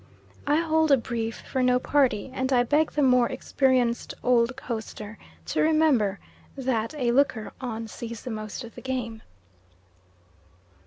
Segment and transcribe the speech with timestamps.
[0.47, 5.19] I hold a brief for no party, and I beg the more experienced old coaster
[5.45, 6.19] to remember
[6.57, 9.21] that "a looker on sees the most of the game."